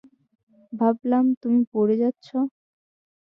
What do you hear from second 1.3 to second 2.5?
তুমি পড়ে যাচ্ছো।